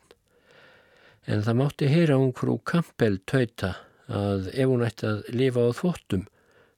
[1.27, 3.73] En það mátti heyra hún frú Kampel tauta
[4.07, 6.29] að ef hún ætti að lifa á þvottum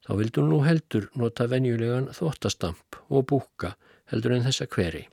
[0.07, 3.74] þá vildu nú heldur nota venjulegan þvottastamp og búka
[4.11, 5.07] heldur en þessa hveri.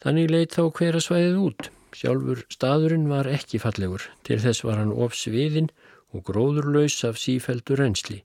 [0.00, 1.68] Þannig leitt þá hvera svæðið út.
[1.90, 5.68] Sjálfur staðurinn var ekki fallegur, til þess var hann ofsviðinn
[6.14, 8.22] og gróðurlaus af sífeldur reynsli.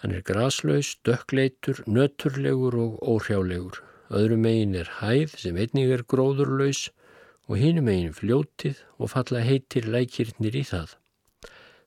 [0.00, 3.82] Hann er graslaus, dökkleitur, nöturlegur og óhrjálegur.
[4.10, 6.88] Öðru megin er hæð sem einnig er gróðurlaus
[7.48, 10.96] og hinu megin fljótið og falla heitir lækirnir í það.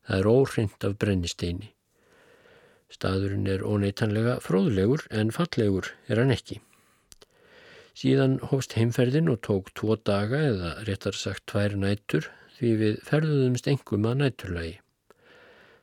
[0.06, 1.72] Það er óhrind af brennisteini.
[2.94, 6.60] Staðurinn er óneitanlega fróðlegur en fallegur er hann ekki.
[7.96, 13.70] Síðan hófst heimferðin og tók tvo daga eða réttar sagt tvær nætur því við ferðuðumst
[13.72, 14.76] engum að næturlagi.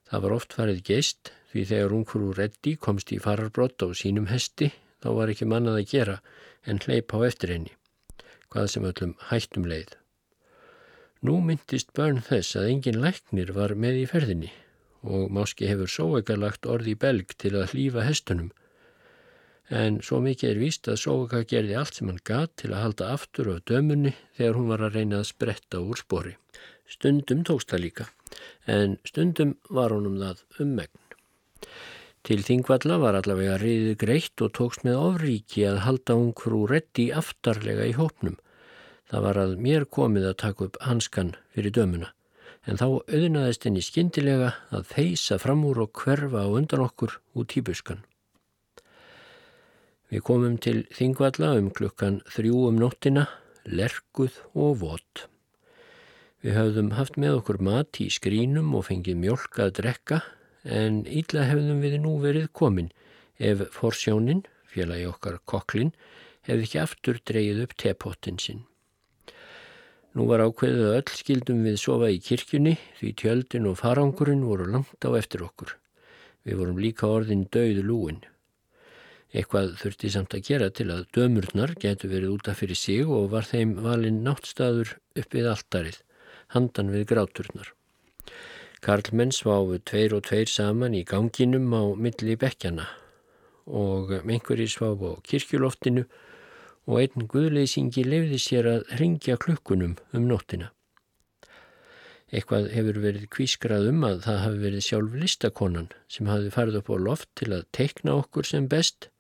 [0.09, 4.71] Það var oft farið geist því þegar ungfrú Reddi komst í fararbrott á sínum hesti
[5.03, 6.19] þá var ekki mannað að gera
[6.69, 7.73] en hleyp á eftir henni,
[8.53, 9.97] hvað sem öllum hættum leið.
[11.23, 14.49] Nú myndist börn þess að engin læknir var með í ferðinni
[15.07, 18.49] og máski hefur Sóega lagt orði í belg til að hlýfa hestunum.
[19.71, 23.13] En svo mikið er víst að Sóega gerði allt sem hann gat til að halda
[23.15, 26.35] aftur af dömunni þegar hún var að reyna að spretta úr spori.
[26.91, 28.11] Stundum tókst það líka,
[28.67, 31.03] en stundum var honum það ummegn.
[32.27, 37.13] Til þingvalla var allavega riðið greitt og tókst með ofríki að halda hún frú reddi
[37.15, 38.43] aftarlega í hópnum
[39.13, 42.15] Það var að mér komið að taka upp hanskan fyrir dömuna
[42.65, 47.57] en þá auðnaðist henni skindilega að þeisa fram úr og hverfa á undan okkur út
[47.59, 48.07] í buskan.
[50.13, 53.27] Við komum til Þingvalla um klukkan þrjú um nóttina,
[53.69, 55.27] lerkuð og vott.
[56.43, 60.23] Við höfðum haft með okkur mat í skrínum og fengið mjölk að drekka
[60.65, 62.93] en ílla hefðum við nú verið komin
[63.43, 65.93] ef forsjónin, félagi okkar koklin,
[66.47, 68.67] hefði ekki aftur dreyið upp tepottin sinn.
[70.13, 74.67] Nú var ákveðið að öll skildum við sofa í kirkjunni því tjöldin og farangurinn voru
[74.69, 75.73] langt á eftir okkur.
[76.45, 78.19] Við vorum líka orðin döið lúin.
[79.33, 83.49] Eitthvað þurfti samt að gera til að dömurnar getur verið útaf fyrir sig og var
[83.49, 85.97] þeim valin náttstaður upp við alltarið,
[86.53, 87.71] handan við gráturnar.
[88.85, 92.85] Karlmenn sváfu tveir og tveir saman í ganginum á milli bekkjana
[93.65, 96.05] og einhverjir sváfu á kirkjuloftinu
[96.89, 100.73] og einn guðleysingi lefði sér að ringja klukkunum um nóttina.
[102.33, 106.89] Eitthvað hefur verið kvískrað um að það hafi verið sjálf listakonan sem hafi farið upp
[106.89, 109.11] á loft til að teikna okkur sem best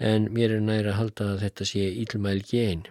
[0.00, 2.82] en mér er næra að halda að þetta sé ílmælgi einn.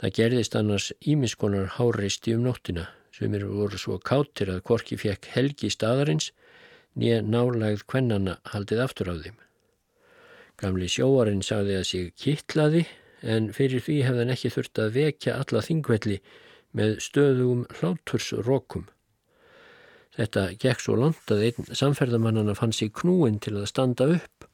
[0.00, 5.28] Það gerðist annars ímiskonar háreisti um nóttina sem eru voru svo káttir að Korki fekk
[5.34, 6.30] helgi staðarins
[6.98, 9.36] nýja nálægð kvennana haldið aftur á þeim.
[10.60, 12.84] Gamli sjóarinn sagði að sig kittlaði
[13.34, 16.18] en fyrir því hefðan ekki þurft að vekja alla þingvelli
[16.76, 18.84] með stöðugum hlátursrókum.
[20.16, 24.48] Þetta gekk svo langt að einn samferðamannana fann sér knúin til að standa upp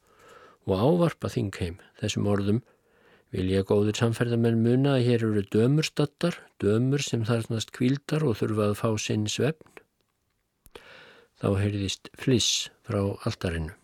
[0.66, 2.61] og ávarpa þingheim þessum orðum
[3.34, 8.70] vil ég góðir samferðamenn muna að hér eru dömurstattar, dömur sem þarnast kvíldar og þurfa
[8.70, 9.82] að fá sinn svefn.
[11.36, 13.74] Þá heyrðist fliss frá altarinu.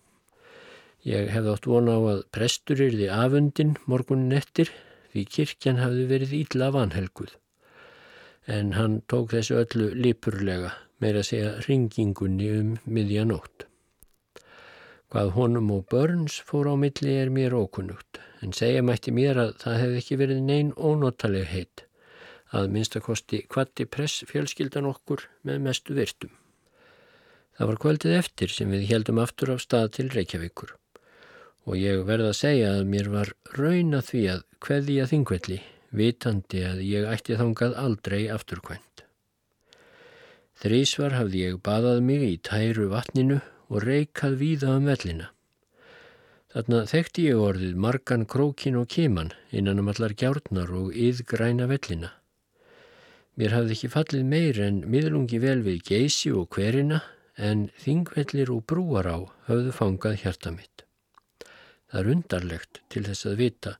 [1.02, 4.70] Ég hefði átt vona á að prestur yrði afundin morgunin eftir
[5.12, 7.36] því kirkjan hafði verið ítla vanhelguð
[8.46, 10.72] en hann tók þessu öllu lipurlega
[11.02, 13.66] meira að segja ringingunni um miðjanótt.
[15.12, 19.56] Hvað honum og börns fór á milli er mér ókunnugt, en segja mætti mér að
[19.62, 21.84] það hefði ekki verið neyn ónotaleg heit,
[22.50, 26.32] að minnstakosti kvatti press fjölskyldan okkur með mestu virtum.
[27.58, 30.78] Það var kvöldið eftir sem við heldum aftur á stað til Reykjavíkur
[31.68, 35.60] og ég verða að segja að mér var raun að því að hveði að þingvelli
[35.92, 39.04] vitandi að ég ætti þangað aldrei afturkvæmt.
[40.62, 43.38] Þrísvar hafði ég baðað mig í tæru vatninu
[43.68, 45.28] og reykað víða um vellina.
[46.52, 52.12] Þarna þekkti ég orðið margan krókin og kiman innan um allar gjárnar og yðgræna vellina.
[53.40, 57.00] Mér hafði ekki fallið meir en miðlungi vel við geysi og hverina
[57.40, 60.84] en þingvellir og brúar á hafðu fangað hjarta mitt.
[61.92, 63.72] Það er undarlegt til þess að vita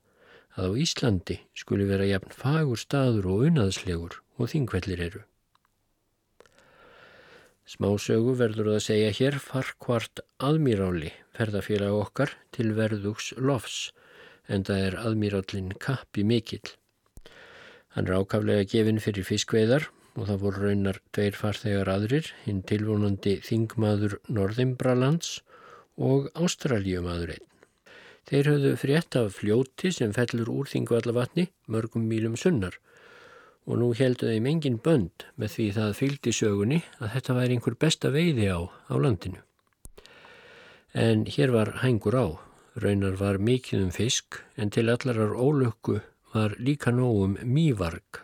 [0.53, 5.21] að á Íslandi skuli vera jafn fagur staður og unaðslegur og þingvellir eru.
[7.73, 13.77] Smásögu verður að segja hér farkvart aðmíráli ferðafélag okkar til verðugs lofs
[14.45, 16.75] en það er aðmírálin kappi mikill.
[17.97, 23.39] Hann er ákaflega gefinn fyrir fiskveidar og það voru raunar tveir farþegar aðrir, hinn tilvonandi
[23.47, 25.39] þingmaður Norðimbralands
[25.97, 27.52] og Ástraljumadur einn.
[28.29, 32.79] Þeir höfðu frétt af fljóti sem fellur úr þingvallavatni mörgum mílum sunnar
[33.67, 37.77] og nú heldu þeim engin bönd með því það fylgdi sögunni að þetta væri einhver
[37.79, 39.39] besta veiði á á landinu.
[40.93, 42.27] En hér var hængur á,
[42.75, 46.01] raunar var mikið um fisk en til allarar ólökku
[46.33, 48.19] var líka nógum mývarg.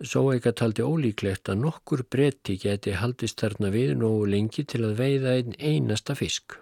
[0.00, 4.96] Svo eitthvað taldi ólíklegt að nokkur bretti geti haldist þarna við nógu lengi til að
[5.02, 6.56] veiða einn einasta fisk.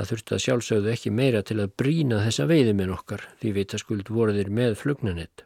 [0.00, 4.48] Það þurfti að sjálfsögðu ekki meira til að brína þessa veiðiminn okkar því vitaskuld voruðir
[4.48, 5.42] með flugnanett.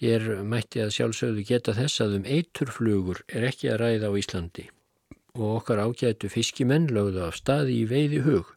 [0.00, 4.64] Hér mætti að sjálfsögðu geta þess að um eiturflugur er ekki að ræða á Íslandi
[5.36, 8.50] og okkar ágætu fiskimenn lögðu af staði í veiði hug.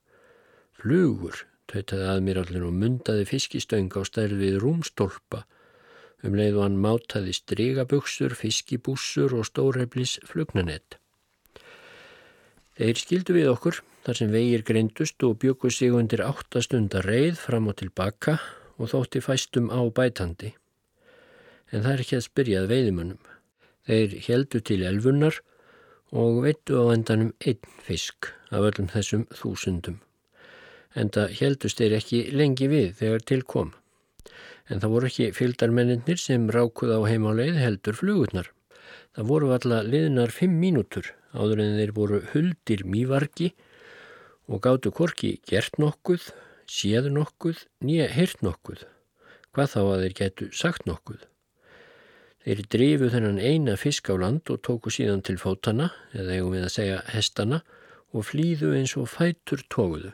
[0.82, 1.38] Flugur,
[1.70, 5.44] tautaði aðmirallin og mundaði fiskistöng á stærð við rúmstólpa
[6.26, 10.98] um leið og hann mátaði strigaböksur, fiskibúsur og stórheflis flugnanett.
[12.80, 17.66] Þeir skildu við okkur þar sem vegir greindust og bjöku sig undir áttastundar reið fram
[17.68, 18.38] og tilbaka
[18.80, 20.54] og þótti fæstum á bætandi.
[21.76, 23.20] En það er ekki að spyrjað veiðimönnum.
[23.84, 25.42] Þeir heldu til elfunnar
[26.24, 30.00] og veittu á endanum einn fisk af öllum þessum þúsundum.
[30.96, 33.76] En það heldust þeir ekki lengi við þegar til kom.
[34.72, 38.54] En það voru ekki fylgdarmenninir sem rákuð á heimáleið heldur flugurnar.
[39.12, 43.52] Það voru alla liðnar fimm mínútur áður en þeir voru huldir mývargi
[44.50, 46.30] og gáttu korki gert nokkuð,
[46.70, 48.86] séð nokkuð, nýja hirt nokkuð,
[49.54, 51.26] hvað þá að þeir getu sagt nokkuð.
[52.46, 56.66] Þeir drifu þennan eina fisk á land og tóku síðan til fótana, eða eigum við
[56.66, 57.62] að segja hestana,
[58.16, 60.14] og flýðu eins og fætur tóguðu.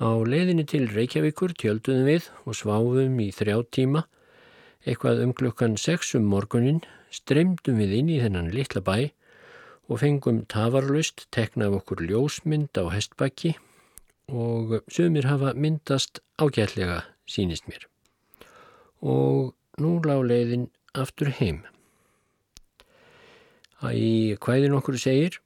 [0.00, 4.06] Á leiðinni til Reykjavíkur tjölduðum við og sváfum í þrjá tíma.
[4.86, 6.80] Eitthvað um klukkan sexum morgunin
[7.12, 9.12] streymdum við inn í þennan litla bæ
[9.88, 13.56] og fengum tafarlust tekna af okkur ljósmynd á hestbakki
[14.28, 17.86] og sömur hafa myndast ágætlega sínist mér.
[19.02, 21.64] Og nú lág leiðin aftur heim.
[23.80, 25.40] Það í hvæðin okkur segir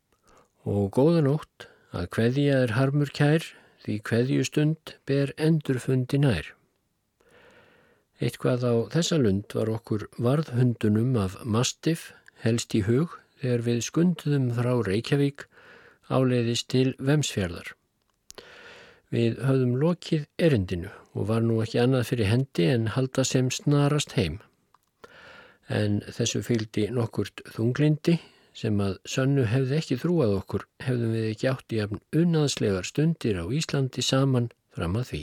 [0.64, 3.44] og góða nótt að hveðja er harmur kær
[3.84, 6.52] því hveðjustund ber endurfundi nær.
[8.20, 12.12] Eitthvað á þessa lund var okkur varðhundunum af mastiff
[12.44, 15.46] helst í hug þegar við skunduðum frá Reykjavík
[16.08, 17.72] áleiðist til Vemsfjörðar.
[19.14, 24.16] Við höfðum lokið erindinu og var nú ekki annað fyrir hendi en halda sem snarast
[24.18, 24.40] heim.
[25.68, 28.18] En þessu fylgdi nokkurt þunglindi
[28.56, 33.40] sem að sönnu hefði ekki þrúað okkur hefðum við ekki átt í afn unnaðslegar stundir
[33.42, 35.22] á Íslandi saman fram að því.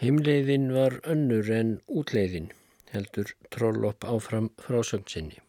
[0.00, 2.50] Heimleiðin var önnur en útleiðin,
[2.90, 5.43] heldur trollopp áfram frásöngsinni.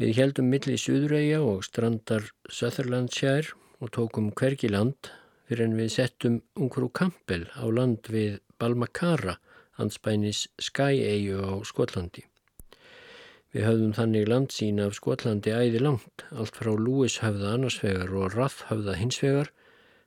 [0.00, 3.50] Við heldum milli Suðureyja og strandar Söðurlandsjær
[3.84, 5.10] og tókum hvergi land
[5.44, 9.34] fyrir en við settum Ungrú Kampel á land við Balmakara,
[9.76, 12.24] ansbænis Skæeyju á Skotlandi.
[13.52, 19.52] Við höfðum þannig landsín af Skotlandi æði langt, allt frá Lúishöfða annarsvegar og Rathhöfða hinsvegar,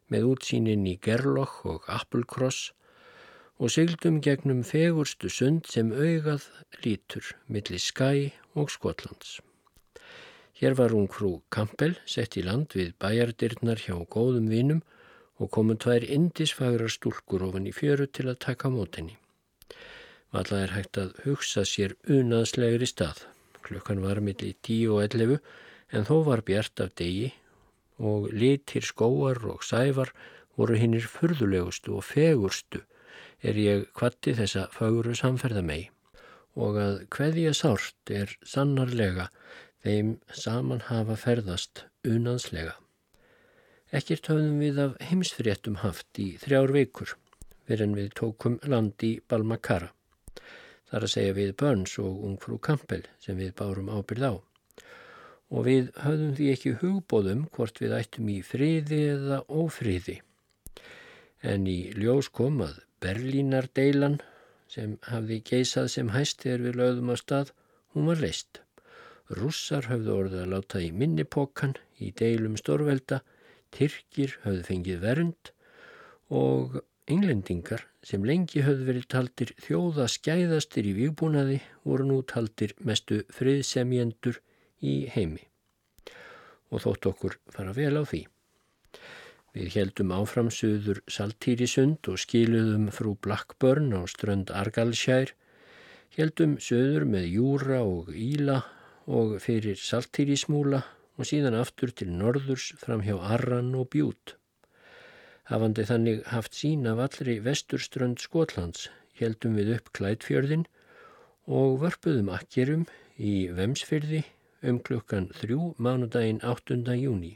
[0.10, 2.72] með útsýnin í Gerloch og Applecross
[3.62, 6.50] og syldum gegnum fegurstu sund sem augað
[6.82, 9.44] lítur millir Skæ og Skotlands.
[10.64, 14.78] Hér var hún frú Kampel sett í land við bæjardirnar hjá góðum vinum
[15.44, 19.18] og komum tvær indisfagrar stúlkur ofan í fjöru til að taka mótenni.
[20.32, 23.26] Valla er hægt að hugsa sér unaðslegri stað.
[23.68, 25.44] Klukkan var millir 10 og 11
[25.92, 27.34] en þó var bjart af degi
[28.00, 30.16] og litir skóar og sævar
[30.56, 32.86] voru hinnir furðulegustu og fegurstu
[33.44, 35.82] er ég kvatti þessa faguru samferða mei
[36.56, 39.28] og að hverja sárt er sannarlega
[39.84, 42.78] þeim saman hafa ferðast unanslega.
[43.94, 47.12] Ekkert höfðum við af heimsfréttum haft í þrjár veikur
[47.68, 49.92] fyrir en við tókum land í Balmakara.
[50.90, 54.34] Þar að segja við Burns og ungfrú Campbell sem við bárum ábyrð á.
[55.54, 60.20] Og við höfðum því ekki hugbóðum hvort við ættum í friði eða ófriði.
[61.44, 64.22] En í ljós kom að Berlínardeilan
[64.72, 67.52] sem hafði geisað sem hæst þegar við lögðum á stað,
[67.94, 68.63] hún var leist.
[69.32, 73.22] Russar höfðu orðið að láta í minnipokkan í deilum stórvelda,
[73.74, 75.50] Tyrkir höfðu fengið vernd
[76.30, 76.76] og
[77.10, 81.58] englendingar sem lengi höfðu verið taldir þjóða skæðastir í výbúnaði
[81.88, 84.38] voru nú taldir mestu friðsemjendur
[84.84, 85.48] í heimi
[86.74, 88.24] og þótt okkur fara vel á því.
[89.54, 95.36] Við heldum áframsuður Saltýrisund og skiluðum frú Blackburn á strönd Argalshær,
[96.18, 98.64] heldum söður með Júra og Íla
[99.08, 100.84] og fyrir Saltýrismúla
[101.18, 104.36] og síðan aftur til norðurs fram hjá Arran og Bjút.
[105.50, 108.90] Hafandi þannig haft sín af allri vesturströnd Skotlands
[109.20, 110.66] heldum við upp Klætfjörðin
[111.52, 112.88] og vörpuðum akkerum
[113.20, 114.24] í Vemsfyrði
[114.64, 116.82] um klukkan þrjú mánudaginn 8.
[116.96, 117.36] júni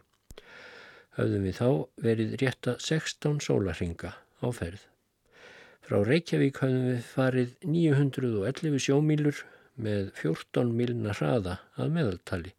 [1.18, 1.70] höfðum við þá
[2.06, 4.84] verið rétta 16 sólarhinga á ferð.
[5.82, 9.42] Frá Reykjavík höfðum við farið 911 sjómílur
[9.78, 12.54] með 14 milna hraða að meðaltali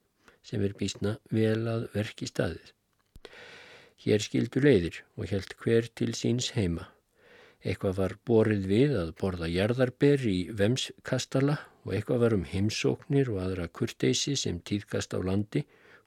[0.49, 2.73] sem er bísna vel að verki staðið.
[3.99, 6.87] Hér skildu leiðir og held hver til síns heima.
[7.67, 13.41] Eitthvað var borið við að borða jarðarber í vemskastala og eitthvað var um heimsóknir og
[13.43, 15.65] aðra kurteysi sem týðkast á landi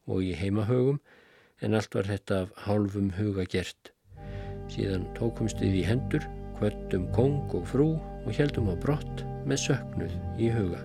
[0.08, 1.02] og í heimahögum
[1.62, 3.92] en allt var þetta af hálfum huga gert.
[4.72, 6.24] Síðan tókumst við í hendur,
[6.56, 10.80] kvöttum kong og frú og heldum á brott með söknuð í huga.